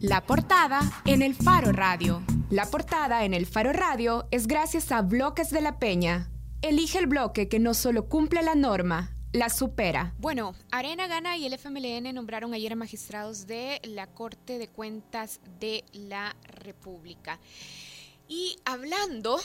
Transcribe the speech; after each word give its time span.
La 0.00 0.26
portada 0.26 0.80
en 1.06 1.22
el 1.22 1.34
Faro 1.34 1.72
Radio. 1.72 2.22
La 2.50 2.66
portada 2.66 3.24
en 3.24 3.34
el 3.34 3.46
Faro 3.46 3.72
Radio 3.72 4.26
es 4.30 4.46
gracias 4.46 4.92
a 4.92 5.02
Bloques 5.02 5.50
de 5.50 5.60
la 5.60 5.78
Peña. 5.78 6.30
Elige 6.62 6.98
el 6.98 7.06
bloque 7.06 7.48
que 7.48 7.58
no 7.58 7.74
solo 7.74 8.08
cumple 8.08 8.42
la 8.42 8.54
norma, 8.54 9.16
la 9.32 9.48
supera. 9.48 10.14
Bueno, 10.18 10.54
Arena 10.70 11.06
Gana 11.06 11.36
y 11.36 11.46
el 11.46 11.54
FMLN 11.54 12.14
nombraron 12.14 12.54
ayer 12.54 12.72
a 12.72 12.76
magistrados 12.76 13.46
de 13.46 13.80
la 13.84 14.06
Corte 14.06 14.58
de 14.58 14.68
Cuentas 14.68 15.40
de 15.58 15.84
la 15.92 16.36
República. 16.44 17.40
Y 18.28 18.56
hablando 18.64 19.38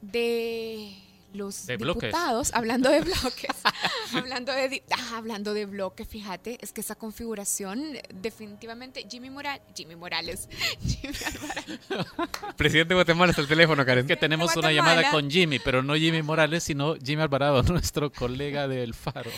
de 0.00 1.03
los 1.34 1.66
diputados, 1.66 2.52
hablando 2.54 2.90
de 2.90 3.00
bloques, 3.00 3.50
hablando 4.14 4.52
de 4.52 4.82
ah, 4.90 5.16
hablando 5.16 5.52
de 5.52 5.66
bloques, 5.66 6.06
fíjate, 6.06 6.58
es 6.60 6.72
que 6.72 6.80
esa 6.80 6.94
configuración 6.94 7.98
definitivamente 8.14 9.06
Jimmy 9.08 9.30
Morales, 9.30 9.62
Jimmy 9.74 9.96
Morales, 9.96 10.48
Jimmy 10.80 11.14
Alvarado. 11.26 12.56
Presidente 12.56 12.90
de 12.90 12.94
Guatemala 12.94 13.30
está 13.30 13.42
el 13.42 13.48
teléfono, 13.48 13.84
Karen. 13.84 14.06
Que 14.06 14.16
tenemos 14.16 14.54
una 14.56 14.72
llamada 14.72 15.10
con 15.10 15.30
Jimmy, 15.30 15.58
pero 15.58 15.82
no 15.82 15.94
Jimmy 15.94 16.22
Morales, 16.22 16.64
sino 16.64 16.94
Jimmy 16.96 17.22
Alvarado, 17.22 17.62
nuestro 17.68 18.12
colega 18.12 18.68
del 18.68 18.94
Faro. 18.94 19.30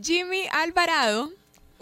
Jimmy 0.00 0.46
Alvarado 0.52 1.30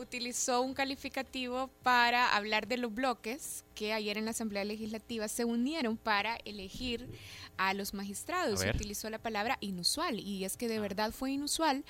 utilizó 0.02 0.61
un 0.62 0.74
calificativo 0.74 1.70
para 1.83 2.37
hablar 2.37 2.66
de 2.66 2.77
los 2.77 2.92
bloques 2.92 3.65
que 3.74 3.92
ayer 3.92 4.19
en 4.19 4.27
la 4.27 4.33
Asamblea 4.33 4.65
Legislativa 4.65 5.28
se 5.28 5.45
unieron 5.45 5.97
para 5.97 6.37
elegir 6.45 7.09
a 7.56 7.75
los 7.75 7.95
magistrados. 7.95 8.65
Utilizó 8.65 9.09
la 9.11 9.19
palabra 9.19 9.59
inusual 9.61 10.20
y 10.20 10.45
es 10.45 10.56
que 10.56 10.69
de 10.69 10.80
verdad 10.80 11.12
fue 11.12 11.33
inusual 11.33 11.84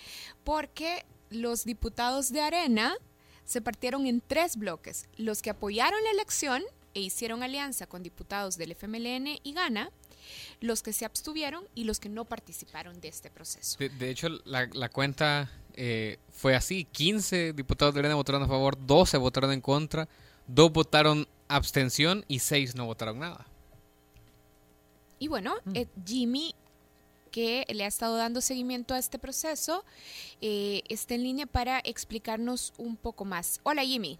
porque 0.45 1.05
los 1.30 1.65
diputados 1.65 2.30
de 2.30 2.43
Arena 2.43 2.95
se 3.45 3.61
partieron 3.61 4.07
en 4.07 4.21
tres 4.21 4.57
bloques. 4.57 5.09
Los 5.16 5.43
que 5.43 5.51
apoyaron 5.51 6.02
la 6.05 6.10
elección 6.10 6.63
e 6.95 7.01
hicieron 7.01 7.43
alianza 7.43 7.87
con 7.87 8.02
diputados 8.02 8.57
del 8.57 8.73
FMLN 8.73 9.38
y 9.43 9.52
Gana, 9.52 9.90
los 10.60 10.82
que 10.82 10.92
se 10.92 11.04
abstuvieron 11.04 11.65
y 11.74 11.84
los 11.84 12.01
que 12.01 12.09
no 12.09 12.24
participaron 12.24 13.01
de 13.01 13.09
este 13.09 13.30
proceso. 13.30 13.78
De, 13.78 14.10
hecho, 14.10 14.28
la, 14.45 14.68
la 14.73 14.88
cuenta 14.88 15.51
eh, 15.74 16.18
fue 16.30 16.54
así. 16.54 16.84
15 16.84 17.52
diputados 17.52 17.95
de 17.95 18.01
Arena 18.01 18.15
votaron 18.15 18.43
a 18.43 18.46
favor, 18.46 18.76
12 18.78 19.16
votaron 19.18 19.52
en 19.52 19.60
contra, 19.60 20.09
2 20.46 20.73
votaron 20.73 21.26
abstención 21.48 22.24
y 22.28 22.40
6 22.40 22.74
no 22.74 22.87
votaron 22.87 23.18
nada. 23.18 23.46
Y 25.18 25.28
bueno, 25.28 25.54
mm. 25.65 25.76
eh, 25.76 25.87
Jimmy, 26.04 26.54
que 27.30 27.65
le 27.68 27.84
ha 27.84 27.87
estado 27.87 28.16
dando 28.16 28.40
seguimiento 28.40 28.95
a 28.95 28.98
este 28.98 29.18
proceso, 29.18 29.84
eh, 30.40 30.82
está 30.88 31.15
en 31.15 31.23
línea 31.23 31.46
para 31.46 31.80
explicarnos 31.84 32.74
un 32.76 32.96
poco 32.96 33.24
más. 33.24 33.60
Hola 33.62 33.82
Jimmy. 33.82 34.18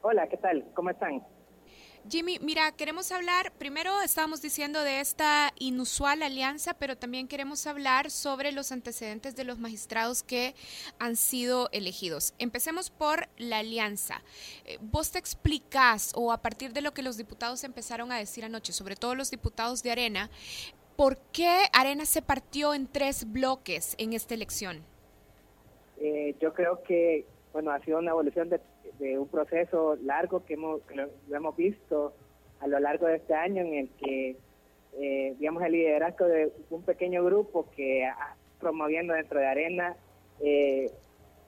Hola, 0.00 0.26
¿qué 0.28 0.36
tal? 0.36 0.64
¿Cómo 0.74 0.90
están? 0.90 1.22
Jimmy, 2.10 2.38
mira, 2.40 2.72
queremos 2.72 3.12
hablar, 3.12 3.52
primero 3.52 4.02
estábamos 4.02 4.42
diciendo 4.42 4.82
de 4.82 5.00
esta 5.00 5.52
inusual 5.58 6.22
alianza, 6.22 6.74
pero 6.74 6.96
también 6.96 7.28
queremos 7.28 7.66
hablar 7.66 8.10
sobre 8.10 8.50
los 8.50 8.72
antecedentes 8.72 9.36
de 9.36 9.44
los 9.44 9.58
magistrados 9.58 10.24
que 10.24 10.56
han 10.98 11.14
sido 11.14 11.68
elegidos. 11.70 12.34
Empecemos 12.40 12.90
por 12.90 13.28
la 13.38 13.58
alianza. 13.58 14.20
Eh, 14.64 14.78
¿Vos 14.80 15.12
te 15.12 15.20
explicás, 15.20 16.12
o 16.16 16.32
a 16.32 16.42
partir 16.42 16.72
de 16.72 16.80
lo 16.80 16.92
que 16.92 17.02
los 17.02 17.16
diputados 17.16 17.62
empezaron 17.62 18.10
a 18.10 18.18
decir 18.18 18.44
anoche, 18.44 18.72
sobre 18.72 18.96
todo 18.96 19.14
los 19.14 19.30
diputados 19.30 19.84
de 19.84 19.92
Arena, 19.92 20.28
por 20.96 21.18
qué 21.32 21.66
Arena 21.72 22.04
se 22.04 22.20
partió 22.20 22.74
en 22.74 22.88
tres 22.88 23.30
bloques 23.30 23.94
en 23.98 24.12
esta 24.12 24.34
elección? 24.34 24.84
Eh, 25.98 26.34
yo 26.40 26.52
creo 26.52 26.82
que, 26.82 27.26
bueno, 27.52 27.70
ha 27.70 27.78
sido 27.84 27.98
una 27.98 28.10
evolución 28.10 28.48
de 28.48 28.60
de 28.98 29.18
un 29.18 29.28
proceso 29.28 29.96
largo 30.02 30.44
que 30.44 30.54
hemos, 30.54 30.80
lo, 30.94 31.36
hemos 31.36 31.56
visto 31.56 32.12
a 32.60 32.66
lo 32.66 32.78
largo 32.78 33.06
de 33.06 33.16
este 33.16 33.34
año 33.34 33.62
en 33.62 33.74
el 33.74 33.88
que, 33.90 34.36
eh, 34.98 35.34
digamos, 35.38 35.62
el 35.62 35.72
liderazgo 35.72 36.26
de 36.26 36.52
un 36.70 36.82
pequeño 36.82 37.24
grupo 37.24 37.68
que 37.74 38.04
ha 38.04 38.36
promoviendo 38.60 39.14
dentro 39.14 39.40
de 39.40 39.46
Arena 39.46 39.96
eh, 40.40 40.90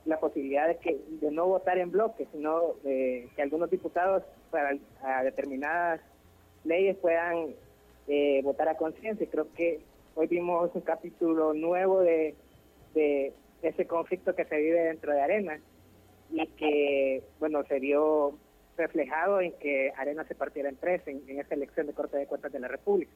la 0.04 0.18
posibilidad 0.18 0.66
de 0.66 0.76
que 0.78 0.98
de 1.08 1.30
no 1.30 1.46
votar 1.46 1.78
en 1.78 1.90
bloque, 1.90 2.26
sino 2.32 2.74
que 2.82 3.30
algunos 3.38 3.70
diputados 3.70 4.22
para 4.50 5.22
determinadas 5.22 6.00
leyes 6.64 6.96
puedan 6.96 7.54
eh, 8.08 8.40
votar 8.42 8.68
a 8.68 8.76
conciencia. 8.76 9.26
Creo 9.30 9.46
que 9.54 9.80
hoy 10.14 10.26
vimos 10.26 10.70
un 10.74 10.82
capítulo 10.82 11.54
nuevo 11.54 12.00
de, 12.00 12.34
de 12.94 13.32
ese 13.62 13.86
conflicto 13.86 14.34
que 14.34 14.44
se 14.44 14.56
vive 14.56 14.80
dentro 14.80 15.12
de 15.12 15.22
Arena 15.22 15.60
y 16.30 16.46
que, 16.48 17.22
bueno, 17.38 17.64
se 17.64 17.78
vio 17.80 18.38
reflejado 18.76 19.40
en 19.40 19.52
que 19.52 19.92
Arena 19.96 20.24
se 20.24 20.34
partiera 20.34 20.68
en 20.68 20.76
tres 20.76 21.02
en, 21.06 21.22
esta 21.38 21.54
elección 21.54 21.86
de 21.86 21.92
Corte 21.92 22.16
de 22.16 22.26
Cuentas 22.26 22.52
de 22.52 22.60
la 22.60 22.68
República. 22.68 23.12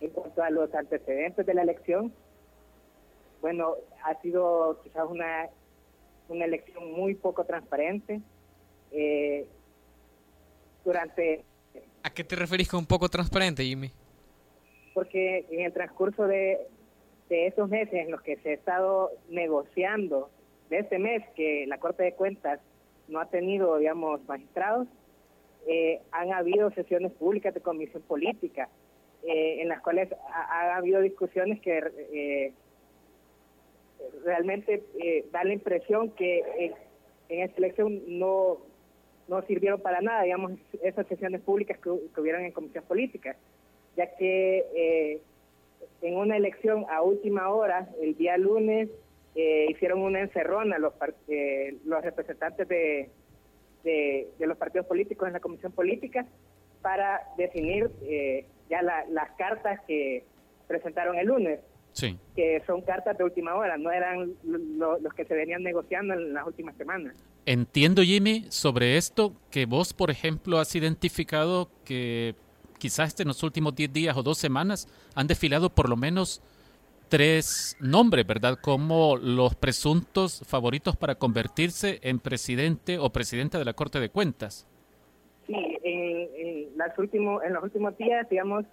En 0.00 0.10
cuanto 0.10 0.42
a 0.42 0.50
los 0.50 0.72
antecedentes 0.74 1.44
de 1.44 1.54
la 1.54 1.62
elección, 1.62 2.12
bueno, 3.40 3.74
ha 4.04 4.20
sido 4.20 4.80
quizás 4.82 5.04
una, 5.08 5.48
una 6.28 6.44
elección 6.44 6.92
muy 6.92 7.14
poco 7.14 7.44
transparente. 7.44 8.20
Eh, 8.90 9.46
durante... 10.84 11.44
¿A 12.02 12.10
qué 12.10 12.24
te 12.24 12.36
referís 12.36 12.68
con 12.68 12.80
un 12.80 12.86
poco 12.86 13.08
transparente, 13.08 13.64
Jimmy? 13.64 13.90
Porque 14.94 15.44
en 15.50 15.60
el 15.60 15.72
transcurso 15.72 16.26
de, 16.26 16.58
de 17.28 17.48
esos 17.48 17.68
meses 17.68 17.94
en 17.94 18.10
los 18.10 18.22
que 18.22 18.36
se 18.36 18.50
ha 18.50 18.54
estado 18.54 19.10
negociando 19.28 20.30
de 20.70 20.78
este 20.78 20.98
mes 20.98 21.22
que 21.34 21.66
la 21.66 21.78
Corte 21.78 22.02
de 22.02 22.14
Cuentas 22.14 22.60
no 23.08 23.20
ha 23.20 23.26
tenido, 23.26 23.78
digamos, 23.78 24.20
magistrados, 24.26 24.86
eh, 25.66 26.00
han 26.12 26.32
habido 26.32 26.70
sesiones 26.70 27.12
públicas 27.12 27.52
de 27.52 27.60
comisión 27.60 28.02
política 28.02 28.68
eh, 29.24 29.60
en 29.60 29.68
las 29.68 29.82
cuales 29.82 30.08
ha, 30.32 30.76
habido 30.76 31.00
discusiones 31.00 31.60
que 31.60 31.78
eh, 32.12 32.52
realmente 34.24 34.82
da 35.32 35.44
la 35.44 35.52
impresión 35.52 36.10
que 36.12 36.72
en 37.28 37.40
esta 37.40 37.58
elección 37.58 38.00
no, 38.18 38.58
no 39.26 39.42
sirvieron 39.42 39.80
para 39.80 40.00
nada, 40.00 40.22
digamos, 40.22 40.52
esas 40.82 41.06
sesiones 41.06 41.40
públicas 41.42 41.78
que, 41.78 41.90
que 41.90 42.30
en 42.30 42.52
comisión 42.52 42.84
política, 42.84 43.36
ya 43.96 44.14
que 44.16 45.20
en 46.00 46.16
una 46.16 46.36
elección 46.36 46.86
a 46.88 47.02
última 47.02 47.50
hora, 47.50 47.88
el 48.00 48.16
día 48.16 48.38
lunes, 48.38 48.88
eh, 49.40 49.66
hicieron 49.70 50.00
una 50.00 50.18
encerrona 50.18 50.78
los, 50.78 50.92
eh, 51.28 51.76
los 51.84 52.02
representantes 52.02 52.66
de, 52.66 53.08
de, 53.84 54.32
los 54.40 54.58
partidos 54.58 54.84
políticos 54.88 55.28
en 55.28 55.34
la 55.34 55.38
comisión 55.38 55.70
política 55.70 56.26
para 56.82 57.22
definir 57.36 57.88
eh, 58.02 58.46
ya 58.68 58.82
las 58.82 59.30
cartas 59.38 59.78
que 59.86 60.24
presentaron 60.66 61.16
el 61.18 61.28
lunes. 61.28 61.60
que 62.34 62.62
son 62.66 62.82
cartas 62.82 63.16
de 63.16 63.22
última 63.22 63.54
hora, 63.54 63.78
no 63.78 63.92
eran 63.92 64.34
los 64.42 65.14
que 65.14 65.24
se 65.24 65.34
venían 65.34 65.62
negociando 65.62 66.14
en 66.14 66.34
las 66.34 66.44
últimas 66.44 66.76
semanas. 66.76 67.14
Entiendo, 67.46 68.02
Jimmy, 68.02 68.46
sobre 68.48 68.96
esto 68.96 69.34
que 69.52 69.66
vos, 69.66 69.94
por 69.94 70.10
ejemplo, 70.10 70.58
has 70.58 70.74
identificado 70.74 71.70
que 71.84 72.34
quizás 72.78 73.18
en 73.20 73.28
los 73.28 73.44
últimos 73.44 73.76
10 73.76 73.92
días 73.92 74.16
o 74.16 74.24
dos 74.24 74.38
semanas 74.38 74.88
han 75.14 75.28
desfilado 75.28 75.70
por 75.70 75.88
lo 75.88 75.96
menos 75.96 76.42
tres 77.08 77.76
nombres, 77.80 78.26
¿verdad? 78.26 78.58
Como 78.60 79.16
los 79.16 79.54
presuntos 79.54 80.42
favoritos 80.46 80.96
para 80.96 81.14
convertirse 81.14 81.98
en 82.02 82.18
presidente 82.18 82.98
o 82.98 83.10
presidenta 83.10 83.58
de 83.58 83.64
la 83.64 83.72
Corte 83.72 84.00
de 84.00 84.10
Cuentas. 84.10 84.66
Sí, 85.46 85.78
en, 85.82 86.76
las 86.76 86.96
últimos, 86.98 87.42
en 87.42 87.54
los 87.54 87.64
últimos 87.64 87.96
días, 87.96 88.28
digamos, 88.28 88.64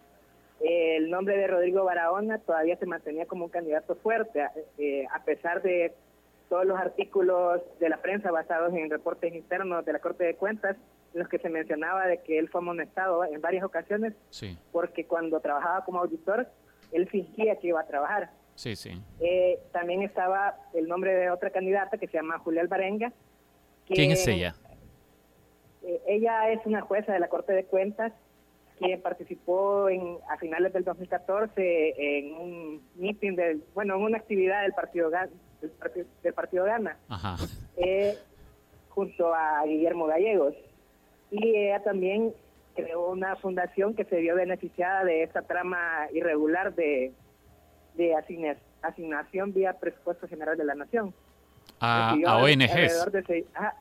el 0.59 1.09
nombre 1.09 1.37
de 1.37 1.47
Rodrigo 1.47 1.83
Barahona 1.83 2.39
todavía 2.39 2.77
se 2.77 2.85
mantenía 2.85 3.25
como 3.25 3.45
un 3.45 3.51
candidato 3.51 3.95
fuerte, 3.95 4.45
eh, 4.77 5.05
a 5.13 5.23
pesar 5.23 5.61
de 5.61 5.93
todos 6.49 6.65
los 6.65 6.77
artículos 6.77 7.61
de 7.79 7.89
la 7.89 8.01
prensa 8.01 8.31
basados 8.31 8.73
en 8.73 8.89
reportes 8.89 9.33
internos 9.33 9.83
de 9.85 9.93
la 9.93 9.99
Corte 9.99 10.23
de 10.23 10.35
Cuentas, 10.35 10.77
en 11.13 11.19
los 11.19 11.29
que 11.29 11.39
se 11.39 11.49
mencionaba 11.49 12.05
de 12.07 12.21
que 12.21 12.37
él 12.37 12.49
fue 12.49 12.61
amonestado 12.61 13.23
en 13.25 13.41
varias 13.41 13.63
ocasiones, 13.63 14.13
sí. 14.29 14.57
porque 14.71 15.05
cuando 15.05 15.39
trabajaba 15.39 15.83
como 15.85 15.99
auditor 15.99 16.47
él 16.91 17.07
fingía 17.09 17.57
que 17.57 17.67
iba 17.67 17.81
a 17.81 17.87
trabajar. 17.87 18.31
Sí, 18.55 18.75
sí. 18.75 18.91
Eh, 19.19 19.59
también 19.71 20.01
estaba 20.01 20.55
el 20.73 20.87
nombre 20.87 21.13
de 21.13 21.29
otra 21.29 21.49
candidata 21.49 21.97
que 21.97 22.07
se 22.07 22.13
llama 22.13 22.39
Julia 22.39 22.61
Alvarenga. 22.61 23.11
¿Quién 23.85 24.11
es 24.11 24.27
ella? 24.27 24.55
Eh, 25.83 26.01
ella 26.07 26.49
es 26.51 26.65
una 26.65 26.81
jueza 26.81 27.13
de 27.13 27.19
la 27.19 27.27
Corte 27.27 27.53
de 27.53 27.65
Cuentas 27.65 28.13
que 28.79 28.97
participó 28.97 29.89
en, 29.89 30.17
a 30.29 30.37
finales 30.37 30.73
del 30.73 30.83
2014 30.83 31.95
en 31.97 32.33
un 32.33 32.81
meeting, 32.95 33.35
del, 33.35 33.63
bueno, 33.73 33.95
en 33.95 34.01
una 34.01 34.17
actividad 34.17 34.63
del 34.63 34.73
Partido, 34.73 35.09
del 36.21 36.33
partido, 36.33 36.65
Gana, 36.65 36.97
eh, 37.77 38.17
junto 38.89 39.33
a 39.33 39.63
Guillermo 39.65 40.07
Gallegos. 40.07 40.55
Y 41.31 41.55
ella 41.55 41.83
también 41.83 42.33
creó 42.75 43.09
una 43.09 43.35
fundación 43.37 43.95
que 43.95 44.05
se 44.05 44.17
vio 44.17 44.35
beneficiada 44.35 45.03
de 45.03 45.23
esta 45.23 45.41
trama 45.41 46.07
irregular 46.13 46.75
de, 46.75 47.13
de 47.95 48.13
asignación 48.81 49.53
vía 49.53 49.73
presupuesto 49.73 50.27
general 50.27 50.57
de 50.57 50.65
la 50.65 50.75
nación. 50.75 51.13
A, 51.79 52.15
ONGs. 52.41 53.07
Ah, 53.55 53.75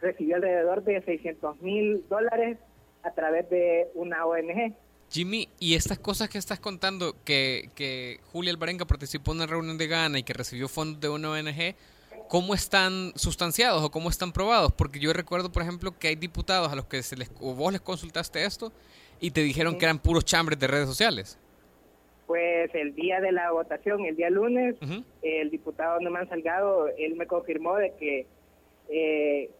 recibió 0.00 0.36
alrededor 0.36 0.82
de 0.84 1.02
600 1.02 1.60
mil 1.62 2.04
dólares 2.08 2.58
a 3.02 3.10
través 3.12 3.48
de 3.50 3.88
una 3.94 4.26
ONG. 4.26 4.74
Jimmy, 5.10 5.48
y 5.60 5.74
estas 5.74 5.98
cosas 5.98 6.28
que 6.28 6.38
estás 6.38 6.58
contando, 6.58 7.14
que, 7.24 7.70
que 7.74 8.20
Julia 8.32 8.52
Alvarenga 8.52 8.84
participó 8.84 9.32
en 9.32 9.38
una 9.38 9.46
reunión 9.46 9.78
de 9.78 9.86
Ghana 9.86 10.18
y 10.18 10.22
que 10.22 10.32
recibió 10.32 10.68
fondos 10.68 11.00
de 11.00 11.08
una 11.08 11.30
ONG, 11.30 11.76
¿cómo 12.28 12.54
están 12.54 13.12
sustanciados 13.14 13.82
o 13.82 13.90
cómo 13.90 14.08
están 14.10 14.32
probados? 14.32 14.72
Porque 14.72 14.98
yo 14.98 15.12
recuerdo, 15.12 15.50
por 15.52 15.62
ejemplo, 15.62 15.96
que 15.98 16.08
hay 16.08 16.16
diputados 16.16 16.72
a 16.72 16.76
los 16.76 16.86
que 16.86 17.02
se 17.02 17.16
les, 17.16 17.30
o 17.40 17.54
vos 17.54 17.72
les 17.72 17.80
consultaste 17.80 18.44
esto 18.44 18.72
y 19.20 19.30
te 19.30 19.40
dijeron 19.42 19.78
que 19.78 19.84
eran 19.84 19.98
puros 19.98 20.24
chambres 20.24 20.58
de 20.58 20.66
redes 20.66 20.86
sociales. 20.86 21.38
Pues 22.26 22.74
el 22.74 22.94
día 22.94 23.20
de 23.20 23.32
la 23.32 23.50
votación, 23.52 24.04
el 24.06 24.16
día 24.16 24.30
lunes, 24.30 24.76
el 25.22 25.50
diputado 25.50 26.00
Norman 26.00 26.28
Salgado, 26.28 26.88
él 26.98 27.16
me 27.16 27.26
confirmó 27.26 27.76
de 27.76 27.92
que 27.94 28.26
eh, 28.88 29.50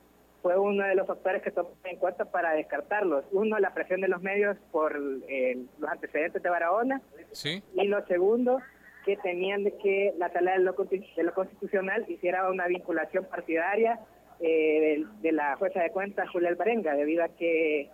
fue 0.44 0.58
uno 0.58 0.84
de 0.84 0.94
los 0.94 1.06
factores 1.06 1.42
que 1.42 1.50
tomó 1.50 1.70
en 1.84 1.96
cuenta 1.96 2.26
para 2.26 2.52
descartarlos. 2.52 3.24
Uno, 3.32 3.58
la 3.58 3.72
presión 3.72 4.00
de 4.00 4.08
los 4.08 4.20
medios 4.20 4.56
por 4.72 4.98
los 4.98 5.90
antecedentes 5.90 6.42
de 6.42 6.50
Barahona. 6.50 7.00
¿Sí? 7.32 7.62
Y 7.74 7.86
lo 7.86 8.04
segundo, 8.06 8.60
que 9.04 9.16
tenían 9.18 9.64
de 9.64 9.76
que 9.78 10.14
la 10.18 10.32
sala 10.32 10.52
de 10.52 10.58
lo, 10.58 10.74
constitucional 10.74 12.04
hiciera 12.08 12.50
una 12.50 12.66
vinculación 12.66 13.24
partidaria 13.24 14.00
eh, 14.40 15.04
de, 15.20 15.32
la 15.32 15.56
jueza 15.56 15.80
de 15.80 15.90
cuentas 15.90 16.28
Julia 16.30 16.48
Alvarenga, 16.48 16.94
debido 16.94 17.24
a 17.24 17.28
que 17.28 17.82
eh, 17.82 17.90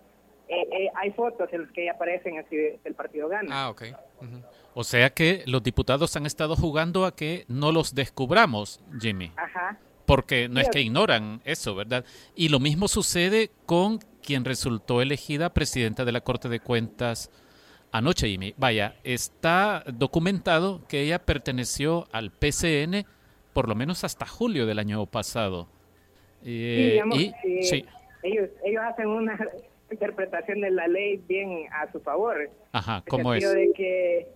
eh, 0.49 0.89
hay 0.95 1.11
fotos 1.13 1.53
en 1.53 1.63
las 1.63 1.73
que 1.73 1.83
ella 1.83 1.93
aparece 1.93 2.29
en 2.29 2.79
el, 2.85 2.95
partido 2.95 3.29
Gana. 3.29 3.49
Ah, 3.51 3.71
ok. 3.71 3.83
O 4.75 4.85
sea 4.85 5.11
que 5.11 5.43
los 5.47 5.63
diputados 5.63 6.17
han 6.17 6.27
estado 6.27 6.57
jugando 6.57 7.05
a 7.05 7.15
que 7.15 7.45
no 7.49 7.73
los 7.73 7.95
descubramos, 7.95 8.83
Jimmy. 9.01 9.33
Ajá 9.37 9.79
porque 10.11 10.49
no 10.49 10.59
es 10.59 10.69
que 10.71 10.81
ignoran 10.81 11.41
eso, 11.45 11.77
¿verdad? 11.77 12.05
Y 12.35 12.49
lo 12.49 12.59
mismo 12.59 12.89
sucede 12.89 13.53
con 13.65 14.01
quien 14.25 14.45
resultó 14.45 15.01
elegida 15.01 15.55
presidenta 15.55 16.05
de 16.05 16.11
la 16.11 16.21
Corte 16.21 16.49
de 16.49 16.59
Cuentas 16.59 17.31
anoche, 17.93 18.29
Jimmy. 18.29 18.55
Vaya, 18.57 18.97
está 19.05 19.85
documentado 19.87 20.87
que 20.89 21.03
ella 21.03 21.21
perteneció 21.21 22.07
al 22.13 22.31
PCN 22.31 23.07
por 23.53 23.69
lo 23.69 23.75
menos 23.75 24.05
hasta 24.05 24.27
julio 24.27 24.67
del 24.67 24.79
año 24.79 25.05
pasado. 25.07 25.69
Eh, 26.45 27.01
y, 27.13 27.33
sí. 27.63 27.85
ellos, 28.23 28.49
ellos 28.65 28.83
hacen 28.83 29.09
una 29.09 29.39
interpretación 29.91 30.61
de 30.61 30.71
la 30.71 30.87
ley 30.89 31.23
bien 31.29 31.67
a 31.73 31.91
su 31.93 32.01
favor. 32.01 32.51
Ajá, 32.73 33.03
¿cómo 33.09 33.35
es? 33.35 33.53
de 33.53 33.73
que 33.75 34.29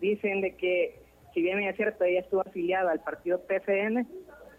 dicen 0.00 0.40
de 0.40 0.54
que 0.54 1.00
si 1.34 1.42
bien 1.42 1.58
es 1.60 1.76
cierto 1.76 2.04
ella 2.04 2.20
estuvo 2.20 2.40
afiliada 2.40 2.92
al 2.92 3.00
partido 3.00 3.40
PCN, 3.42 4.06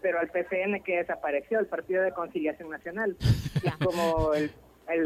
pero 0.02 0.18
al 0.18 0.28
PCN 0.28 0.82
que 0.82 0.98
desapareció, 0.98 1.58
el 1.58 1.66
Partido 1.66 2.02
de 2.02 2.12
Conciliación 2.12 2.70
Nacional. 2.70 3.16
como 3.84 4.32
el, 4.34 4.50
el 4.92 5.04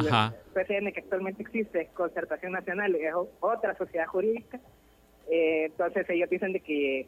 PCN 0.53 0.93
que 0.93 1.01
actualmente 1.01 1.43
existe, 1.43 1.89
Concertación 1.95 2.53
Nacional, 2.53 2.95
es 2.95 3.13
otra 3.41 3.77
sociedad 3.77 4.07
jurídica. 4.07 4.61
Eh, 5.31 5.67
entonces 5.67 6.09
ellos 6.11 6.29
dicen 6.29 6.53
de 6.53 6.61
que 6.61 7.07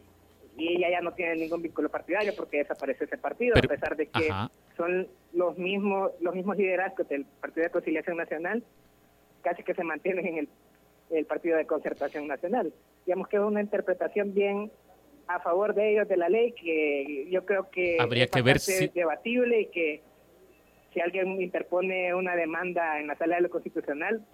y 0.58 0.76
ella 0.76 0.90
ya 0.90 1.00
no 1.02 1.12
tiene 1.12 1.36
ningún 1.36 1.60
vínculo 1.60 1.90
partidario 1.90 2.32
porque 2.34 2.58
desaparece 2.58 3.04
ese 3.04 3.18
partido, 3.18 3.54
a 3.58 3.60
pesar 3.60 3.94
de 3.96 4.06
que 4.06 4.30
son 4.76 5.06
los 5.32 5.58
mismos 5.58 6.12
los 6.20 6.34
mismos 6.34 6.56
liderazgos 6.56 7.06
del 7.08 7.24
Partido 7.26 7.64
de 7.64 7.70
Conciliación 7.70 8.16
Nacional, 8.16 8.64
casi 9.42 9.62
que 9.62 9.74
se 9.74 9.84
mantienen 9.84 10.26
en 10.26 10.38
el, 10.38 10.48
el 11.10 11.26
Partido 11.26 11.58
de 11.58 11.66
Concertación 11.66 12.26
Nacional. 12.26 12.72
Digamos 13.04 13.28
que 13.28 13.36
es 13.36 13.42
una 13.42 13.60
interpretación 13.60 14.32
bien 14.32 14.70
a 15.26 15.40
favor 15.40 15.74
de 15.74 15.92
ellos 15.92 16.08
de 16.08 16.16
la 16.16 16.28
ley 16.28 16.52
que 16.52 17.28
yo 17.30 17.44
creo 17.44 17.68
que 17.70 17.96
habría 18.00 18.26
que 18.28 18.42
ver 18.42 18.58
si 18.58 18.88
debatible 18.88 19.60
y 19.62 19.66
que 19.66 20.02
si 20.96 21.02
alguien 21.02 21.42
interpone 21.42 22.14
una 22.14 22.34
demanda 22.34 22.98
en 22.98 23.06
la 23.06 23.16
sala 23.16 23.36
de 23.36 23.42
lo 23.42 23.50
constitucional 23.50 24.24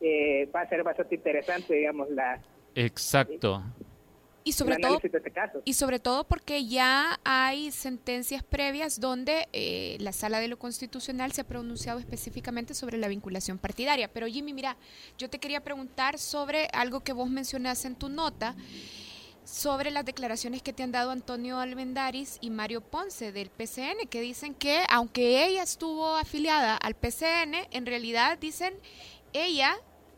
eh, 0.00 0.50
va 0.54 0.62
a 0.62 0.68
ser 0.68 0.82
bastante 0.82 1.14
interesante 1.14 1.74
digamos 1.74 2.10
la 2.10 2.40
exacto. 2.74 3.62
Y 4.42 4.52
sobre 4.52 4.78
todo 4.78 4.98
este 5.02 5.22
y 5.64 5.74
sobre 5.74 5.98
todo 6.00 6.24
porque 6.24 6.66
ya 6.66 7.20
hay 7.22 7.70
sentencias 7.70 8.42
previas 8.42 8.98
donde 8.98 9.46
eh, 9.52 9.98
la 10.00 10.12
sala 10.12 10.40
de 10.40 10.48
lo 10.48 10.58
constitucional 10.58 11.32
se 11.32 11.42
ha 11.42 11.44
pronunciado 11.44 12.00
específicamente 12.00 12.72
sobre 12.72 12.96
la 12.96 13.08
vinculación 13.08 13.58
partidaria. 13.58 14.08
Pero 14.08 14.26
Jimmy 14.26 14.54
mira 14.54 14.76
yo 15.18 15.28
te 15.28 15.38
quería 15.38 15.60
preguntar 15.60 16.18
sobre 16.18 16.66
algo 16.72 17.00
que 17.00 17.12
vos 17.12 17.30
mencionaste 17.30 17.88
en 17.88 17.94
tu 17.94 18.08
nota 18.08 18.56
sobre 19.50 19.90
las 19.90 20.04
declaraciones 20.04 20.62
que 20.62 20.74
te 20.74 20.82
han 20.82 20.92
dado 20.92 21.10
Antonio 21.10 21.58
Almendaris 21.58 22.36
y 22.42 22.50
Mario 22.50 22.82
Ponce 22.82 23.32
del 23.32 23.48
PCN, 23.48 24.06
que 24.10 24.20
dicen 24.20 24.54
que 24.54 24.82
aunque 24.90 25.46
ella 25.46 25.62
estuvo 25.62 26.16
afiliada 26.16 26.76
al 26.76 26.94
PCN, 26.94 27.54
en 27.70 27.86
realidad 27.86 28.38
dicen 28.38 28.74
ella 29.32 29.76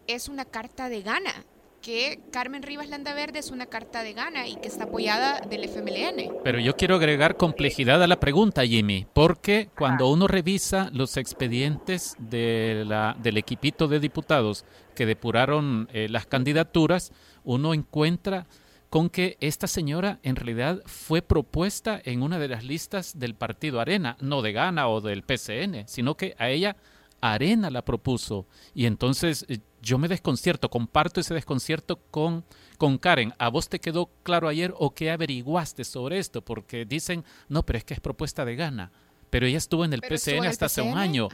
es 0.09 0.29
una 0.29 0.45
carta 0.45 0.89
de 0.89 1.03
gana, 1.03 1.45
que 1.81 2.19
Carmen 2.33 2.65
Rivas 2.65 2.89
Landaverde 2.89 3.39
es 3.39 3.53
una 3.53 3.67
carta 3.67 4.03
de 4.03 4.15
gana 4.15 4.49
y 4.49 4.57
que 4.57 4.67
está 4.67 4.85
apoyada 4.85 5.41
del 5.49 5.63
FMLN. 5.65 6.39
Pero 6.43 6.59
yo 6.59 6.77
quiero 6.77 6.97
agregar 6.97 7.37
complejidad 7.37 8.03
a 8.03 8.09
la 8.09 8.19
pregunta, 8.19 8.67
Jimmy, 8.67 9.07
porque 9.13 9.71
cuando 9.79 10.11
uno 10.11 10.27
revisa 10.27 10.91
los 10.93 11.17
expedientes 11.17 12.17
de 12.19 12.83
la, 12.85 13.17
del 13.23 13.37
equipito 13.37 13.87
de 13.87 14.01
diputados 14.01 14.65
que 14.97 15.07
depuraron 15.07 15.89
eh, 15.93 16.09
las 16.11 16.27
candidaturas, 16.27 17.13
uno 17.45 17.73
encuentra 17.73 18.47
con 18.91 19.09
que 19.09 19.39
esta 19.41 19.69
señora 19.69 20.19
en 20.25 20.35
realidad 20.35 20.83
fue 20.85 21.23
propuesta 21.23 22.01
en 22.05 22.23
una 22.23 22.41
de 22.41 22.49
las 22.49 22.65
listas 22.65 23.19
del 23.19 23.35
partido 23.35 23.81
Arena, 23.81 24.17
no 24.21 24.43
de 24.43 24.53
Gana 24.53 24.89
o 24.89 25.01
del 25.01 25.23
PCN, 25.23 25.87
sino 25.87 26.17
que 26.17 26.35
a 26.39 26.51
ella 26.51 26.77
Arena 27.21 27.71
la 27.71 27.85
propuso. 27.85 28.47
Y 28.75 28.87
entonces 28.87 29.47
eh, 29.49 29.61
yo 29.81 29.97
me 29.99 30.09
desconcierto, 30.09 30.69
comparto 30.69 31.21
ese 31.21 31.35
desconcierto 31.35 32.01
con, 32.11 32.45
con 32.79 32.99
Karen. 32.99 33.33
¿A 33.39 33.49
vos 33.49 33.69
te 33.69 33.79
quedó 33.79 34.11
claro 34.25 34.49
ayer 34.49 34.75
o 34.77 34.93
qué 34.93 35.13
averiguaste 35.13 35.85
sobre 35.85 36.19
esto? 36.19 36.43
Porque 36.43 36.85
dicen, 36.85 37.25
no, 37.49 37.65
pero 37.65 37.79
es 37.79 37.85
que 37.85 37.95
es 37.95 38.01
propuesta 38.01 38.45
de 38.45 38.57
Gana. 38.57 38.91
Pero 39.31 39.47
ella 39.47 39.59
estuvo 39.59 39.85
en 39.85 39.93
el 39.93 40.01
PCN 40.01 40.47
hasta 40.47 40.67
hace 40.67 40.83
un 40.83 40.99
año. 40.99 41.29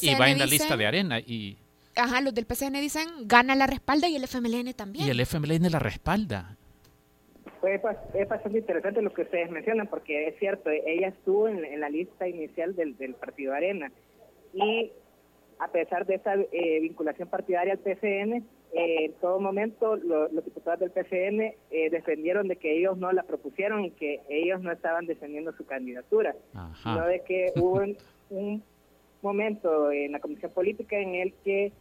y 0.00 0.14
va 0.14 0.30
en 0.30 0.38
la 0.38 0.46
lista 0.46 0.76
de 0.76 0.86
Arena. 0.86 1.18
y 1.18 1.58
Ajá, 1.96 2.20
los 2.20 2.32
del 2.32 2.46
PCN 2.46 2.74
dicen 2.74 3.08
gana 3.22 3.56
la 3.56 3.66
respalda 3.66 4.08
y 4.08 4.14
el 4.14 4.22
FMLN 4.22 4.72
también. 4.74 5.06
Y 5.06 5.10
el 5.10 5.18
FMLN 5.20 5.70
la 5.70 5.80
respalda. 5.80 6.56
Pues 7.60 7.82
es 8.14 8.28
bastante 8.28 8.58
interesante 8.58 9.02
lo 9.02 9.12
que 9.12 9.22
ustedes 9.22 9.50
mencionan, 9.50 9.86
porque 9.86 10.28
es 10.28 10.38
cierto, 10.38 10.70
ella 10.70 11.08
estuvo 11.08 11.46
en, 11.46 11.78
la 11.78 11.90
lista 11.90 12.26
inicial 12.26 12.74
del, 12.74 13.14
partido 13.14 13.52
Arena. 13.52 13.92
Y 14.54 14.92
a 15.58 15.68
pesar 15.68 16.06
de 16.06 16.14
esa 16.14 16.34
eh, 16.34 16.80
vinculación 16.80 17.28
partidaria 17.28 17.74
al 17.74 17.78
PCN, 17.78 18.44
eh, 18.72 19.04
en 19.04 19.12
todo 19.20 19.40
momento 19.40 19.96
los 19.96 20.44
diputados 20.44 20.80
del 20.80 20.90
PCN 20.90 21.54
eh, 21.70 21.90
defendieron 21.90 22.48
de 22.48 22.56
que 22.56 22.78
ellos 22.78 22.96
no 22.96 23.12
la 23.12 23.24
propusieron 23.24 23.84
y 23.84 23.90
que 23.90 24.20
ellos 24.30 24.62
no 24.62 24.72
estaban 24.72 25.06
defendiendo 25.06 25.52
su 25.52 25.66
candidatura, 25.66 26.34
sino 26.82 27.06
de 27.06 27.20
que 27.20 27.52
hubo 27.56 27.82
un, 28.30 28.62
momento 29.22 29.92
en 29.92 30.12
la 30.12 30.20
comisión 30.20 30.50
política 30.52 30.96
en 30.96 31.14
el 31.14 31.34
que 31.44 31.72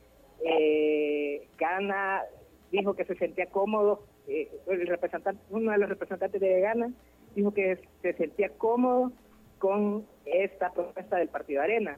Gana 1.57 2.23
dijo 2.69 2.95
que 2.95 3.05
se 3.05 3.15
sentía 3.15 3.45
cómodo 3.45 4.03
eh, 4.29 4.49
el 4.67 4.87
representante, 4.87 5.41
uno 5.49 5.71
de 5.71 5.77
los 5.79 5.89
representantes 5.89 6.39
de 6.39 6.59
Gana 6.61 6.91
dijo 7.35 7.53
que 7.53 7.79
se 8.01 8.13
sentía 8.13 8.49
cómodo 8.49 9.11
con 9.57 10.05
esta 10.25 10.71
propuesta 10.71 11.17
del 11.17 11.29
Partido 11.29 11.61
Arena 11.61 11.97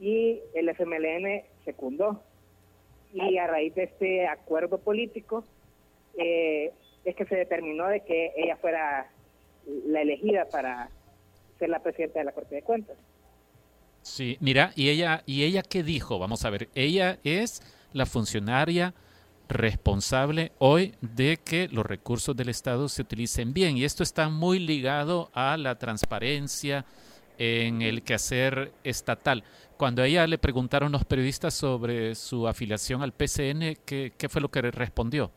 y 0.00 0.40
el 0.54 0.68
FMLN 0.68 1.42
secundó. 1.64 2.22
Y 3.12 3.38
a 3.38 3.46
raíz 3.46 3.74
de 3.74 3.84
este 3.84 4.26
acuerdo 4.26 4.78
político 4.78 5.44
eh, 6.18 6.72
es 7.04 7.14
que 7.14 7.24
se 7.26 7.36
determinó 7.36 7.86
de 7.88 8.00
que 8.00 8.32
ella 8.36 8.56
fuera 8.56 9.08
la 9.86 10.02
elegida 10.02 10.46
para 10.46 10.90
ser 11.58 11.68
la 11.68 11.80
presidenta 11.80 12.18
de 12.18 12.24
la 12.24 12.32
Corte 12.32 12.56
de 12.56 12.62
Cuentas. 12.62 12.96
Sí, 14.02 14.36
mira, 14.40 14.72
y 14.76 14.90
ella 14.90 15.22
y 15.26 15.44
ella 15.44 15.62
qué 15.62 15.82
dijo, 15.82 16.18
vamos 16.18 16.44
a 16.44 16.50
ver, 16.50 16.68
ella 16.74 17.18
es 17.24 17.62
la 17.92 18.04
funcionaria 18.04 18.94
responsable 19.48 20.52
hoy 20.58 20.94
de 21.00 21.38
que 21.44 21.68
los 21.68 21.84
recursos 21.84 22.36
del 22.36 22.48
Estado 22.48 22.88
se 22.88 23.02
utilicen 23.02 23.52
bien. 23.52 23.76
Y 23.76 23.84
esto 23.84 24.02
está 24.02 24.28
muy 24.28 24.58
ligado 24.58 25.30
a 25.34 25.56
la 25.56 25.78
transparencia 25.78 26.84
en 27.38 27.82
el 27.82 28.02
quehacer 28.02 28.72
estatal. 28.84 29.44
Cuando 29.76 30.02
a 30.02 30.06
ella 30.06 30.26
le 30.26 30.38
preguntaron 30.38 30.92
los 30.92 31.04
periodistas 31.04 31.54
sobre 31.54 32.14
su 32.14 32.46
afiliación 32.46 33.02
al 33.02 33.12
PCN, 33.12 33.76
¿qué, 33.84 34.12
qué 34.16 34.28
fue 34.28 34.40
lo 34.40 34.48
que 34.48 34.62
respondió? 34.62 35.30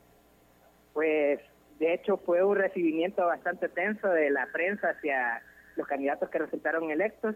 Pues 0.94 1.40
de 1.80 1.94
hecho 1.94 2.18
fue 2.18 2.44
un 2.44 2.56
recibimiento 2.56 3.26
bastante 3.26 3.70
tenso 3.70 4.08
de 4.08 4.30
la 4.30 4.48
prensa 4.52 4.90
hacia 4.90 5.42
los 5.76 5.88
candidatos 5.88 6.30
que 6.30 6.40
resultaron 6.40 6.90
electos, 6.92 7.36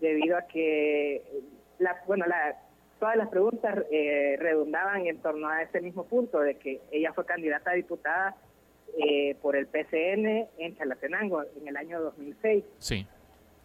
debido 0.00 0.36
a 0.36 0.42
que, 0.46 1.22
la, 1.78 1.96
bueno, 2.06 2.24
la, 2.26 2.56
todas 2.98 3.16
las 3.16 3.28
preguntas 3.28 3.84
eh, 3.90 4.36
redundaban 4.38 5.06
en 5.06 5.18
torno 5.18 5.48
a 5.48 5.62
ese 5.62 5.80
mismo 5.80 6.04
punto, 6.04 6.40
de 6.40 6.56
que 6.56 6.80
ella 6.90 7.12
fue 7.12 7.24
candidata 7.24 7.70
a 7.70 7.74
diputada 7.74 8.36
eh, 8.98 9.36
por 9.42 9.56
el 9.56 9.66
PCN 9.66 10.46
en 10.58 10.76
Chalatenango 10.76 11.42
en 11.60 11.68
el 11.68 11.76
año 11.76 12.00
2006. 12.00 12.64
Sí. 12.78 13.06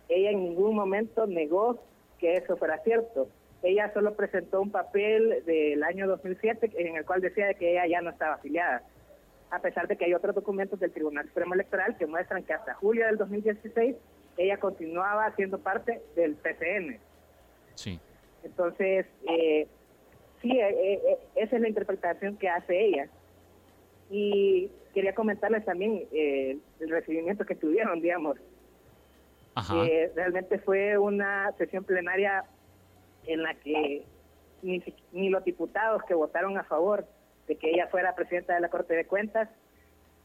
Ella 0.08 0.32
en 0.32 0.44
ningún 0.44 0.76
momento 0.76 1.28
negó 1.28 1.80
que 2.20 2.36
eso 2.36 2.58
fuera 2.58 2.80
cierto. 2.80 3.30
Ella 3.62 3.92
solo 3.94 4.16
presentó 4.16 4.62
un 4.62 4.72
papel 4.72 5.44
del 5.46 5.84
año 5.84 6.08
2007 6.08 6.72
en 6.78 6.96
el 6.96 7.06
cual 7.06 7.22
decía 7.22 7.54
que 7.54 7.72
ella 7.72 7.86
ya 7.88 8.02
no 8.02 8.10
estaba 8.10 8.36
afiliada, 8.36 8.84
a 9.52 9.60
pesar 9.60 9.88
de 9.88 9.98
que 9.98 10.06
hay 10.06 10.14
otros 10.14 10.34
documentos 10.34 10.80
del 10.80 10.92
Tribunal 10.92 11.28
Supremo 11.28 11.54
Electoral 11.54 11.98
que 11.98 12.06
muestran 12.06 12.44
que 12.44 12.54
hasta 12.54 12.74
julio 12.76 13.06
del 13.06 13.18
2016 13.18 13.96
ella 14.38 14.58
continuaba 14.58 15.36
siendo 15.36 15.60
parte 15.60 16.02
del 16.16 16.36
PCN. 16.36 16.98
Sí. 17.76 18.00
Entonces, 18.44 19.06
eh, 19.28 19.68
sí, 20.42 20.52
eh, 20.52 20.94
eh, 20.94 21.18
esa 21.36 21.56
es 21.56 21.62
la 21.62 21.70
interpretación 21.70 22.38
que 22.38 22.50
hace 22.50 22.86
ella. 22.86 23.08
Y 24.10 24.72
quería 24.94 25.14
comentarles 25.14 25.66
también 25.66 26.08
el 26.12 26.90
recibimiento 26.90 27.46
que 27.46 27.56
tuvieron, 27.56 28.02
digamos. 28.02 28.38
realmente 30.16 30.58
fue 30.60 30.98
una 30.98 31.52
sesión 31.58 31.84
plenaria 31.84 32.46
en 33.26 33.44
la 33.44 33.54
que 33.56 34.04
ni, 34.64 34.84
ni 35.12 35.30
los 35.30 35.44
diputados 35.44 36.02
que 36.04 36.16
votaron 36.16 36.58
a 36.58 36.64
favor 36.64 37.06
de 37.48 37.56
que 37.56 37.70
ella 37.70 37.88
fuera 37.88 38.16
presidenta 38.16 38.56
de 38.56 38.62
la 38.62 38.70
Corte 38.70 38.96
de 38.96 39.06
Cuentas 39.06 39.50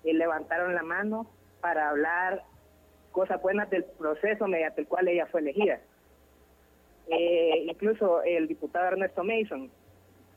levantaron 0.03 0.75
la 0.75 0.83
mano 0.83 1.27
para 1.61 1.89
hablar 1.89 2.43
cosas 3.11 3.41
buenas 3.41 3.71
del 3.71 3.85
proceso 3.85 4.47
mediante 4.47 4.83
el 4.83 4.87
cual 4.87 5.09
ella 5.09 5.27
fue 5.27 5.41
elegida. 5.41 5.81
Eh, 7.09 7.67
incluso 7.69 8.23
el 8.23 8.49
diputado 8.49 8.87
Ernesto 8.87 9.23
Mason, 9.25 9.71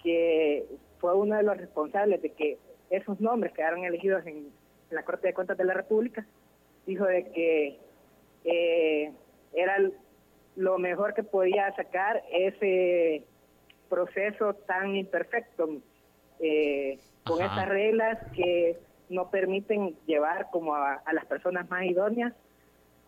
que 0.04 0.66
fue 1.00 1.16
uno 1.16 1.38
de 1.38 1.44
los 1.44 1.58
responsables 1.58 2.22
de 2.22 2.32
que 2.32 2.58
esos 2.90 3.20
nombres 3.20 3.54
quedaron 3.54 3.84
elegidos 3.86 4.26
en, 4.26 4.52
la 4.90 5.04
Corte 5.04 5.28
de 5.28 5.34
Cuentas 5.34 5.58
de 5.58 5.66
la 5.66 5.74
República, 5.74 6.26
dijo 6.86 7.04
de 7.06 7.26
que 7.32 7.78
eh, 8.46 9.12
era 9.54 9.78
lo 10.56 10.78
mejor 10.78 11.14
que 11.14 11.24
podía 11.24 11.76
sacar 11.76 12.24
ese 12.32 13.26
proceso 13.90 14.54
tan 14.54 14.96
imperfecto, 14.96 15.82
eh, 16.40 17.00
con 17.26 17.42
esas 17.42 17.68
reglas 17.68 18.18
que 18.34 18.78
no 19.10 19.30
permiten 19.30 19.96
llevar 20.06 20.48
como 20.52 20.74
a 20.76 21.02
las 21.12 21.26
personas 21.26 21.70
más 21.70 21.84
idóneas 21.84 22.34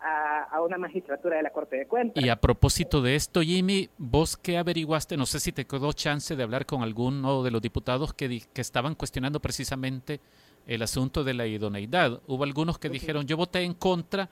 a, 0.02 0.60
una 0.62 0.78
magistratura 0.78 1.36
de 1.36 1.42
la 1.42 1.50
Corte 1.50 1.76
de 1.76 1.86
Cuentas. 1.86 2.22
Y 2.22 2.28
a 2.28 2.36
propósito 2.36 3.02
de 3.02 3.14
esto, 3.16 3.42
Jimmy, 3.42 3.88
vos 3.98 4.36
qué 4.36 4.58
averiguaste, 4.58 5.16
no 5.16 5.26
sé 5.26 5.40
si 5.40 5.52
te 5.52 5.64
quedó 5.64 5.92
chance 5.92 6.36
de 6.36 6.42
hablar 6.42 6.66
con 6.66 6.82
alguno 6.82 7.42
de 7.42 7.50
los 7.50 7.62
diputados 7.62 8.12
que, 8.14 8.42
que 8.52 8.60
estaban 8.60 8.94
cuestionando 8.94 9.40
precisamente 9.40 10.20
el 10.66 10.82
asunto 10.82 11.24
de 11.24 11.34
la 11.34 11.46
idoneidad. 11.46 12.20
Hubo 12.26 12.44
algunos 12.44 12.78
que 12.78 12.88
dijeron, 12.88 13.26
yo 13.26 13.36
voté 13.36 13.62
en 13.62 13.74
contra 13.74 14.28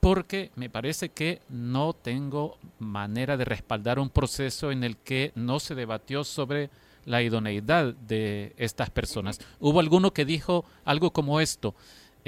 porque 0.00 0.50
me 0.56 0.70
parece 0.70 1.08
que 1.08 1.40
no 1.48 1.92
tengo 1.94 2.58
manera 2.78 3.36
de 3.36 3.44
respaldar 3.44 3.98
un 3.98 4.10
proceso 4.10 4.70
en 4.70 4.84
el 4.84 4.96
que 4.96 5.32
no 5.34 5.58
se 5.58 5.74
debatió 5.74 6.24
sobre 6.24 6.70
la 7.06 7.22
idoneidad 7.22 7.94
de 7.94 8.52
estas 8.56 8.90
personas. 8.90 9.40
Hubo 9.58 9.80
alguno 9.80 10.12
que 10.12 10.24
dijo 10.24 10.64
algo 10.84 11.12
como 11.12 11.40
esto, 11.40 11.74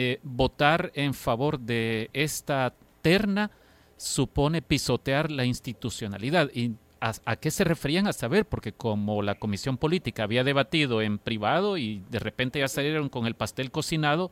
eh, 0.00 0.20
votar 0.22 0.92
en 0.94 1.12
favor 1.12 1.58
de 1.58 2.08
esta 2.12 2.72
terna 3.02 3.50
supone 3.96 4.62
pisotear 4.62 5.28
la 5.28 5.44
institucionalidad. 5.44 6.50
¿Y 6.54 6.76
a, 7.00 7.34
qué 7.34 7.50
se 7.50 7.64
referían 7.64 8.06
a 8.06 8.12
saber? 8.12 8.44
Porque 8.44 8.70
como 8.70 9.22
la 9.22 9.34
comisión 9.34 9.76
política 9.76 10.22
había 10.22 10.44
debatido 10.44 11.02
en 11.02 11.18
privado 11.18 11.78
y 11.78 12.04
de 12.10 12.20
repente 12.20 12.60
ya 12.60 12.68
salieron 12.68 13.08
con 13.08 13.26
el 13.26 13.34
pastel 13.34 13.72
cocinado, 13.72 14.30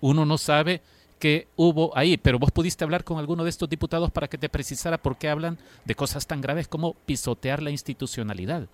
uno 0.00 0.24
no 0.26 0.38
sabe 0.38 0.80
qué 1.18 1.48
hubo 1.56 1.90
ahí. 1.98 2.16
Pero 2.16 2.38
vos 2.38 2.52
pudiste 2.52 2.84
hablar 2.84 3.02
con 3.02 3.18
alguno 3.18 3.42
de 3.42 3.50
estos 3.50 3.68
diputados 3.68 4.12
para 4.12 4.28
que 4.28 4.38
te 4.38 4.48
precisara 4.48 4.96
por 4.96 5.18
qué 5.18 5.28
hablan 5.28 5.58
de 5.86 5.96
cosas 5.96 6.28
tan 6.28 6.40
graves 6.40 6.68
como 6.68 6.94
pisotear 6.94 7.64
la 7.64 7.70
institucionalidad. 7.70 8.68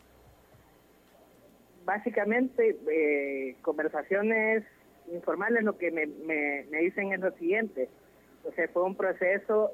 Básicamente, 1.86 2.76
eh, 2.92 3.56
conversaciones 3.62 4.64
informales 5.12 5.62
lo 5.64 5.76
que 5.78 5.90
me, 5.90 6.06
me, 6.06 6.78
dicen 6.78 7.12
es 7.12 7.20
lo 7.20 7.32
siguiente. 7.32 7.88
O 8.44 8.52
sea, 8.52 8.68
fue 8.68 8.82
un 8.82 8.96
proceso 8.96 9.72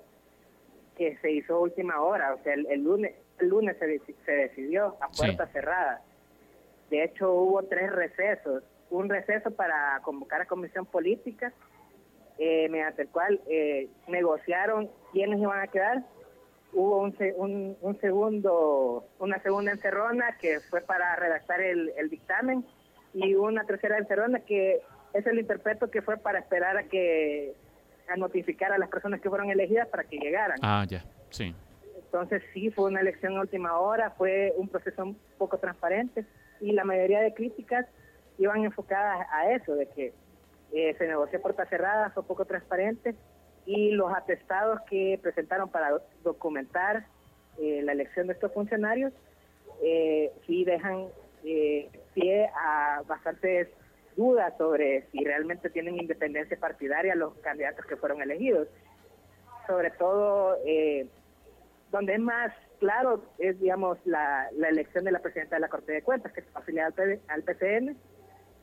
que 0.96 1.16
se 1.18 1.30
hizo 1.30 1.60
última 1.60 2.00
hora. 2.00 2.34
O 2.34 2.42
sea, 2.42 2.54
el, 2.54 2.82
lunes 2.82 3.14
el 3.38 3.48
lunes 3.48 3.76
se, 3.78 4.00
se 4.24 4.32
decidió 4.32 4.96
a 5.00 5.08
puerta 5.08 5.46
cerrada. 5.48 6.02
De 6.90 7.04
hecho, 7.04 7.32
hubo 7.32 7.62
tres 7.64 7.90
recesos. 7.90 8.62
Un 8.90 9.08
receso 9.08 9.50
para 9.50 10.00
convocar 10.02 10.42
a 10.42 10.46
comisión 10.46 10.84
política, 10.84 11.52
eh, 12.38 12.68
mediante 12.68 13.02
el 13.02 13.08
cual 13.08 13.40
eh, 13.46 13.88
negociaron 14.08 14.90
quiénes 15.12 15.40
iban 15.40 15.60
a 15.60 15.68
quedar. 15.68 16.04
Hubo 16.74 17.02
un, 17.02 17.16
un, 17.36 17.76
un, 17.80 18.00
segundo, 18.00 19.06
una 19.18 19.38
segunda 19.42 19.72
encerrona 19.72 20.36
que 20.38 20.60
fue 20.60 20.80
para 20.80 21.16
redactar 21.16 21.60
el, 21.60 21.92
el 21.96 22.08
dictamen 22.08 22.64
y 23.14 23.34
una 23.34 23.64
tercera 23.64 23.98
encerrona 23.98 24.40
que 24.40 24.80
es 25.14 25.26
el 25.26 25.38
interpreto 25.38 25.90
que 25.90 26.02
fue 26.02 26.16
para 26.16 26.38
esperar 26.38 26.76
a 26.76 26.84
que 26.84 27.54
a 28.08 28.16
notificar 28.16 28.72
a 28.72 28.78
las 28.78 28.88
personas 28.88 29.20
que 29.20 29.28
fueron 29.28 29.50
elegidas 29.50 29.88
para 29.88 30.04
que 30.04 30.18
llegaran. 30.18 30.58
Ah, 30.62 30.84
ya, 30.88 31.04
sí. 31.30 31.54
Entonces 31.96 32.42
sí, 32.52 32.70
fue 32.70 32.90
una 32.90 33.00
elección 33.00 33.36
a 33.36 33.40
última 33.40 33.78
hora, 33.78 34.10
fue 34.10 34.52
un 34.56 34.68
proceso 34.68 35.02
un 35.02 35.16
poco 35.38 35.58
transparente 35.58 36.24
y 36.60 36.72
la 36.72 36.84
mayoría 36.84 37.20
de 37.20 37.32
críticas 37.32 37.86
iban 38.38 38.64
enfocadas 38.64 39.26
a 39.32 39.50
eso, 39.52 39.74
de 39.74 39.86
que 39.86 40.12
eh, 40.72 40.94
se 40.98 41.06
negoció 41.06 41.40
puertas 41.40 41.68
cerradas, 41.68 42.12
fue 42.12 42.24
poco 42.24 42.44
transparente 42.44 43.14
y 43.66 43.92
los 43.92 44.12
atestados 44.12 44.80
que 44.90 45.18
presentaron 45.22 45.68
para 45.70 46.00
documentar 46.22 47.06
eh, 47.60 47.80
la 47.82 47.92
elección 47.92 48.26
de 48.26 48.32
estos 48.32 48.52
funcionarios 48.52 49.12
eh, 49.82 50.32
sí 50.46 50.64
dejan 50.64 51.06
eh, 51.44 51.88
pie 52.14 52.48
a 52.54 53.02
bastantes 53.06 53.68
dudas 54.16 54.54
sobre 54.58 55.06
si 55.10 55.24
realmente 55.24 55.70
tienen 55.70 55.98
independencia 55.98 56.58
partidaria 56.58 57.14
los 57.14 57.34
candidatos 57.38 57.84
que 57.86 57.96
fueron 57.96 58.22
elegidos. 58.22 58.68
Sobre 59.66 59.90
todo, 59.92 60.56
eh, 60.66 61.06
donde 61.90 62.14
es 62.14 62.20
más 62.20 62.52
claro 62.80 63.22
es, 63.38 63.60
digamos, 63.60 63.98
la, 64.04 64.48
elección 64.68 65.04
de 65.04 65.12
la 65.12 65.20
presidenta 65.20 65.56
de 65.56 65.60
la 65.60 65.68
Corte 65.68 65.92
de 65.92 66.02
Cuentas, 66.02 66.32
que 66.32 66.40
está 66.40 66.58
afiliada 66.58 66.92
al, 67.28 67.42
PCN, 67.42 67.96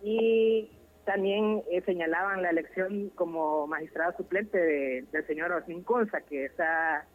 y 0.03 0.69
también 1.05 1.63
eh, 1.71 1.81
señalaban 1.85 2.41
la 2.41 2.49
elección 2.49 3.09
como 3.15 3.65
magistrado 3.67 4.17
suplente 4.17 4.57
del 4.57 5.27
señor 5.27 5.51
Osmin 5.53 5.83
Conza, 5.83 6.21
que 6.21 6.45
está 6.45 7.05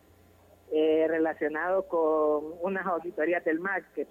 eh, 0.73 1.07
relacionado 1.09 1.87
con 1.89 2.55
unas 2.63 2.87
auditorías 2.87 3.45
del 3.45 3.61
MAC 3.61 3.85
que 3.93 4.07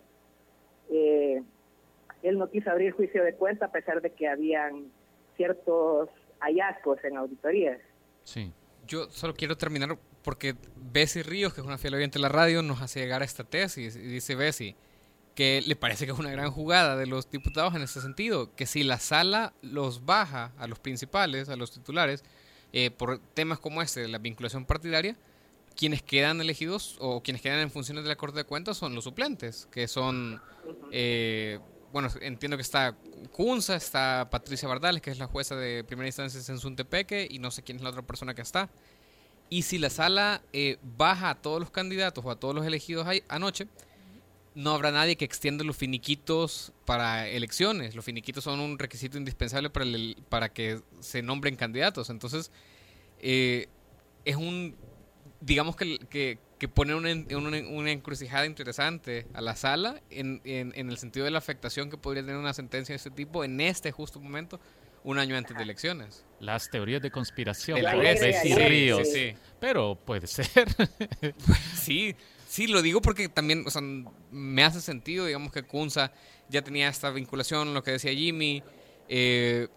él 2.24 2.38
no 2.38 2.50
quiso 2.50 2.72
abrir 2.72 2.94
juicio 2.94 3.24
de 3.24 3.36
cuenta 3.36 3.68
a 3.68 3.72
pesar 3.72 4.02
de 4.02 4.12
que 4.12 4.28
habían 4.28 4.88
ciertos 5.36 6.10
hallazgos 6.40 7.04
en 7.04 7.18
auditorías. 7.18 7.80
Sí. 8.24 8.52
Yo 8.88 9.10
solo 9.10 9.34
quiero 9.34 9.58
terminar 9.58 9.98
porque 10.24 10.56
Bessie 10.76 11.24
Ríos, 11.24 11.54
que 11.54 11.62
es 11.62 11.68
una 11.68 11.78
fiel 11.78 11.96
oyente 11.96 12.20
de 12.20 12.24
la 12.24 12.30
radio, 12.30 12.62
nos 12.62 12.82
hace 12.82 13.00
llegar 13.00 13.22
a 13.22 13.26
esta 13.26 13.44
tesis. 13.44 13.96
Y 13.96 14.00
dice 14.00 14.36
Bessie 14.36 14.76
que 15.36 15.64
le 15.66 15.76
parece 15.76 16.06
que 16.06 16.12
es 16.12 16.20
una 16.20 16.32
gran 16.32 16.52
jugada 16.52 16.96
de 16.96 17.08
los 17.08 17.30
diputados 17.30 17.74
en 17.76 17.82
ese 17.82 18.02
sentido, 18.02 18.54
que 18.56 18.66
si 18.66 18.84
la 18.84 19.00
sala 19.00 19.54
los 19.62 20.06
baja 20.06 20.52
a 20.58 20.68
los 20.68 20.80
principales, 20.80 21.50
a 21.50 21.56
los 21.56 21.72
titulares, 21.72 22.24
eh, 22.72 22.92
por 22.92 23.20
temas 23.34 23.60
como 23.60 23.82
este 23.82 24.02
de 24.02 24.08
la 24.08 24.20
vinculación 24.20 24.66
partidaria, 24.66 25.18
quienes 25.76 26.04
quedan 26.04 26.40
elegidos 26.40 26.98
o 27.00 27.24
quienes 27.24 27.42
quedan 27.42 27.60
en 27.60 27.72
funciones 27.72 28.04
de 28.04 28.10
la 28.10 28.16
Corte 28.16 28.38
de 28.38 28.44
Cuentas 28.44 28.78
son 28.78 28.94
los 28.94 29.04
suplentes, 29.04 29.68
que 29.72 29.88
son 29.88 30.40
eh, 30.92 31.60
bueno, 31.94 32.10
entiendo 32.22 32.58
que 32.58 32.64
está 32.64 32.98
Kunza, 33.32 33.76
está 33.76 34.28
Patricia 34.30 34.68
Bardales, 34.68 35.02
que 35.02 35.12
es 35.12 35.20
la 35.20 35.28
jueza 35.28 35.56
de 35.56 35.84
primera 35.84 36.08
instancia 36.08 36.42
en 36.52 36.60
Suntepeque, 36.60 37.28
y 37.30 37.38
no 37.38 37.52
sé 37.52 37.62
quién 37.62 37.78
es 37.78 37.84
la 37.84 37.92
otra 37.92 38.02
persona 38.02 38.34
que 38.34 38.42
está. 38.42 38.70
Y 39.48 39.62
si 39.62 39.78
la 39.78 39.92
sala 39.92 40.42
eh, 40.54 40.80
baja 40.98 41.30
a 41.30 41.36
todos 41.36 41.60
los 41.60 41.70
candidatos 41.70 42.26
o 42.26 42.32
a 42.32 42.40
todos 42.40 42.56
los 42.56 42.66
elegidos 42.66 43.08
anoche, 43.28 43.68
no 44.56 44.72
habrá 44.72 44.92
nadie 44.92 45.16
que 45.16 45.26
extienda 45.26 45.64
los 45.64 45.78
finiquitos 45.78 46.74
para 46.86 47.28
elecciones. 47.30 47.94
Los 47.94 48.04
finiquitos 48.04 48.44
son 48.44 48.60
un 48.60 48.80
requisito 48.80 49.20
indispensable 49.20 49.70
para, 49.70 49.86
el, 49.86 50.18
para 50.30 50.50
que 50.50 50.82
se 51.00 51.22
nombren 51.22 51.56
candidatos. 51.56 52.10
Entonces, 52.10 52.52
eh, 53.20 53.68
es 54.26 54.36
un, 54.36 54.76
digamos 55.42 55.76
que, 55.76 56.40
que 56.64 56.70
pone 56.70 56.96
una, 56.96 57.10
una, 57.68 57.92
encrucijada 57.92 58.46
interesante 58.46 59.28
a 59.34 59.42
la 59.42 59.54
sala 59.54 60.02
en, 60.10 60.40
en, 60.46 60.90
el 60.90 60.98
sentido 60.98 61.26
de 61.26 61.32
la 61.32 61.40
afectación 61.40 61.90
que 61.90 61.98
podría 61.98 62.24
tener 62.24 62.38
una 62.38 62.54
sentencia 62.54 62.94
de 62.94 62.96
este 62.96 63.12
tipo 63.12 63.44
en 63.44 63.60
este 63.60 63.92
justo 63.92 64.22
momento, 64.22 64.62
un 65.04 65.20
año 65.20 65.36
antes 65.36 65.58
de 65.58 65.62
elecciones. 65.62 66.24
Las 66.40 66.70
teorías 66.70 67.02
de 67.02 67.12
conspiración. 67.12 67.82
De 67.82 69.04
sí, 69.04 69.36
Pero 69.60 69.96
puede 69.96 70.26
ser. 70.26 70.48
sí, 71.76 72.16
sí, 72.48 72.68
lo 72.68 72.82
digo 72.82 73.02
porque 73.02 73.28
también 73.28 73.66
me 74.32 74.64
hace 74.64 74.80
sentido, 74.80 75.26
digamos 75.26 75.52
que 75.52 75.64
Kunza 75.64 76.14
ya 76.48 76.62
tenía 76.62 76.88
esta 76.88 77.10
vinculación, 77.10 77.74
lo 77.74 77.84
que 77.84 77.92
decía 77.92 78.14
Jimmy. 78.14 78.64
Eh, 79.10 79.68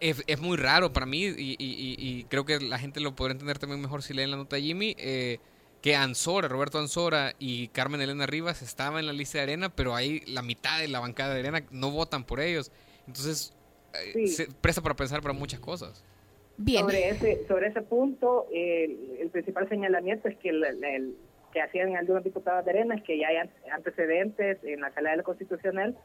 es, 0.00 0.40
muy 0.40 0.56
raro 0.56 0.92
para 0.92 1.06
mí 1.06 1.22
y, 1.22 1.54
y, 1.56 2.24
creo 2.24 2.44
que 2.44 2.58
la 2.58 2.80
gente 2.80 2.98
lo 2.98 3.14
podrá 3.14 3.30
entender 3.30 3.60
también 3.60 3.80
mejor 3.80 4.02
si 4.02 4.12
leen 4.12 4.32
la 4.32 4.36
nota 4.36 4.56
de 4.56 4.62
Jimmy. 4.62 4.96
Eh, 4.98 5.38
que 5.84 5.94
Ansora, 5.94 6.48
Roberto 6.48 6.78
Ansora 6.78 7.34
y 7.38 7.68
Carmen 7.68 8.00
Elena 8.00 8.24
Rivas 8.24 8.62
estaban 8.62 9.00
en 9.00 9.06
la 9.06 9.12
lista 9.12 9.36
de 9.36 9.44
Arena, 9.44 9.68
pero 9.68 9.94
ahí 9.94 10.20
la 10.26 10.40
mitad 10.40 10.80
de 10.80 10.88
la 10.88 10.98
bancada 10.98 11.34
de 11.34 11.40
Arena 11.40 11.62
no 11.72 11.90
votan 11.90 12.24
por 12.24 12.40
ellos. 12.40 12.72
Entonces, 13.06 13.54
eh, 13.92 14.26
se 14.28 14.48
presta 14.62 14.80
para 14.80 14.96
pensar 14.96 15.20
para 15.20 15.34
muchas 15.34 15.60
cosas. 15.60 16.02
Bien. 16.56 16.86
Sobre 16.86 17.10
ese, 17.10 17.46
sobre 17.46 17.66
ese 17.66 17.82
punto, 17.82 18.46
el 18.50 19.28
principal 19.30 19.68
señalamiento 19.68 20.26
es 20.26 20.38
que 20.38 20.48
el, 20.48 21.16
que 21.52 21.60
hacían 21.60 21.94
algunos 21.96 22.24
diputados 22.24 22.64
de 22.64 22.70
Arena 22.70 22.94
es 22.94 23.02
que 23.02 23.18
ya 23.18 23.28
hay 23.28 23.50
antecedentes 23.70 24.64
en 24.64 24.80
la 24.80 24.90
sala 24.94 25.10
de 25.10 25.18
lo 25.18 25.22
constitucional 25.22 25.98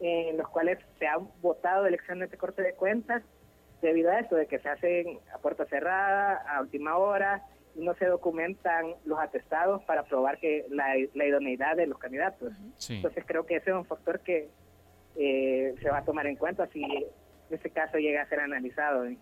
en 0.00 0.38
los 0.38 0.48
cuales 0.48 0.80
se 0.98 1.06
han 1.06 1.28
votado 1.40 1.86
elecciones 1.86 2.32
de 2.32 2.36
corte 2.36 2.62
de 2.62 2.74
cuentas 2.74 3.22
debido 3.80 4.10
a 4.10 4.18
eso, 4.18 4.34
de 4.34 4.48
que 4.48 4.58
se 4.58 4.68
hacen 4.68 5.20
a 5.32 5.38
puerta 5.38 5.66
cerrada, 5.66 6.34
a 6.48 6.60
última 6.62 6.96
hora, 6.96 7.46
no 7.80 7.94
se 7.94 8.06
documentan 8.06 8.94
los 9.04 9.18
atestados 9.18 9.82
para 9.84 10.04
probar 10.04 10.38
que 10.38 10.66
la, 10.70 10.96
idoneidad 10.98 11.76
de 11.76 11.86
los 11.86 11.98
candidatos. 11.98 12.52
Entonces 12.88 13.24
creo 13.26 13.46
que 13.46 13.56
ese 13.56 13.70
es 13.70 13.76
un 13.76 13.84
factor 13.84 14.20
que 14.20 14.48
eh, 15.16 15.74
se 15.80 15.90
va 15.90 15.98
a 15.98 16.04
tomar 16.04 16.26
en 16.26 16.36
cuenta 16.36 16.66
si 16.68 16.84
ese 17.50 17.70
caso 17.70 17.98
llega 17.98 18.22
a 18.22 18.28
ser 18.28 18.40
analizado 18.40 19.04
en, 19.04 19.18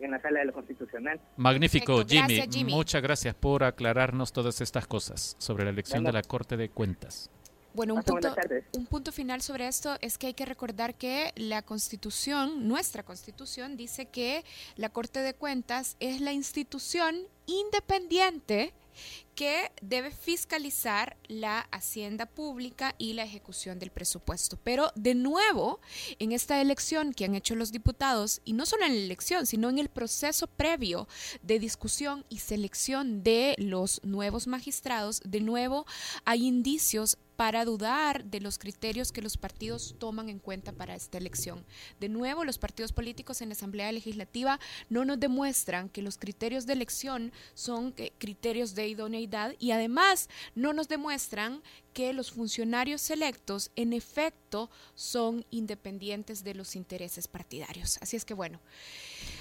la 0.00 0.20
sala 0.20 0.40
de 0.40 0.46
lo 0.46 0.52
constitucional. 0.52 1.20
Magnífico, 1.36 2.04
Jimmy. 2.06 2.64
Muchas 2.64 3.02
gracias 3.02 3.34
por 3.34 3.64
aclararnos 3.64 4.32
todas 4.32 4.60
estas 4.60 4.86
cosas 4.86 5.34
sobre 5.38 5.64
la 5.64 5.70
elección 5.70 6.04
de 6.04 6.12
la 6.12 6.22
Corte 6.22 6.56
de 6.56 6.68
Cuentas. 6.68 7.30
Bueno, 7.74 7.94
un 7.94 8.02
punto, 8.02 8.34
un 8.76 8.86
punto 8.86 9.12
final 9.12 9.40
sobre 9.40 9.66
esto 9.66 9.96
es 10.02 10.18
que 10.18 10.26
hay 10.28 10.34
que 10.34 10.44
recordar 10.44 10.94
que 10.94 11.32
la 11.36 11.62
Constitución, 11.62 12.68
nuestra 12.68 13.02
Constitución, 13.02 13.76
dice 13.76 14.06
que 14.06 14.44
la 14.76 14.90
Corte 14.90 15.20
de 15.20 15.32
Cuentas 15.32 15.96
es 15.98 16.20
la 16.20 16.32
institución 16.32 17.16
independiente 17.46 18.72
que 19.34 19.72
debe 19.80 20.10
fiscalizar 20.10 21.16
la 21.26 21.60
hacienda 21.70 22.26
pública 22.26 22.94
y 22.98 23.14
la 23.14 23.24
ejecución 23.24 23.78
del 23.78 23.90
presupuesto. 23.90 24.58
Pero 24.62 24.92
de 24.94 25.14
nuevo, 25.14 25.80
en 26.18 26.32
esta 26.32 26.60
elección 26.60 27.14
que 27.14 27.24
han 27.24 27.34
hecho 27.34 27.54
los 27.54 27.72
diputados, 27.72 28.40
y 28.44 28.52
no 28.52 28.66
solo 28.66 28.84
en 28.84 28.92
la 28.92 29.00
elección, 29.00 29.46
sino 29.46 29.70
en 29.70 29.78
el 29.78 29.88
proceso 29.88 30.46
previo 30.46 31.08
de 31.42 31.58
discusión 31.58 32.24
y 32.28 32.38
selección 32.38 33.22
de 33.22 33.54
los 33.58 34.02
nuevos 34.04 34.46
magistrados, 34.46 35.22
de 35.24 35.40
nuevo 35.40 35.86
hay 36.24 36.46
indicios 36.46 37.16
para 37.36 37.64
dudar 37.64 38.24
de 38.26 38.40
los 38.40 38.58
criterios 38.58 39.10
que 39.10 39.22
los 39.22 39.36
partidos 39.36 39.96
toman 39.98 40.28
en 40.28 40.38
cuenta 40.38 40.70
para 40.72 40.94
esta 40.94 41.18
elección. 41.18 41.64
De 41.98 42.08
nuevo, 42.08 42.44
los 42.44 42.58
partidos 42.58 42.92
políticos 42.92 43.40
en 43.40 43.48
la 43.48 43.54
Asamblea 43.54 43.90
Legislativa 43.90 44.60
no 44.90 45.04
nos 45.04 45.18
demuestran 45.18 45.88
que 45.88 46.02
los 46.02 46.18
criterios 46.18 46.66
de 46.66 46.74
elección 46.74 47.31
son 47.54 47.92
criterios 48.18 48.74
de 48.74 48.88
idoneidad 48.88 49.54
y 49.58 49.70
además 49.70 50.28
no 50.54 50.72
nos 50.72 50.88
demuestran 50.88 51.62
que 51.92 52.12
los 52.12 52.32
funcionarios 52.32 53.10
electos 53.10 53.70
en 53.76 53.92
efecto 53.92 54.70
son 54.94 55.44
independientes 55.50 56.42
de 56.42 56.54
los 56.54 56.74
intereses 56.74 57.28
partidarios. 57.28 57.98
Así 58.00 58.16
es 58.16 58.24
que 58.24 58.34
bueno, 58.34 58.60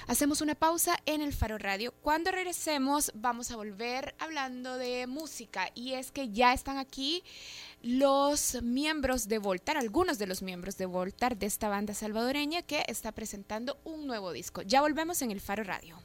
hacemos 0.08 0.42
una 0.42 0.56
pausa 0.56 0.98
en 1.06 1.22
el 1.22 1.34
Faro 1.34 1.58
Radio. 1.58 1.94
Cuando 2.02 2.32
regresemos 2.32 3.12
vamos 3.16 3.52
a 3.52 3.56
volver 3.56 4.16
hablando 4.20 4.78
de 4.78 5.08
música 5.08 5.72
y 5.76 5.94
es 5.94 6.12
que 6.12 6.30
ya 6.30 6.54
están 6.54 6.78
aquí 6.78 7.24
los 7.82 8.62
miembros 8.62 9.28
de 9.28 9.40
Voltar, 9.40 9.78
algunos 9.78 10.20
de 10.20 10.28
los 10.28 10.42
miembros 10.42 10.78
de 10.78 10.86
Voltar 10.86 11.38
de 11.38 11.46
esta 11.46 11.70
banda 11.70 11.94
salvadoreña 11.94 12.62
que 12.62 12.84
está 12.88 13.12
presentando 13.12 13.80
un 13.84 14.08
nuevo 14.08 14.32
disco. 14.32 14.62
Ya 14.62 14.82
volvemos 14.82 15.22
en 15.22 15.32
el 15.32 15.42
Faro 15.42 15.64
Radio. 15.64 16.02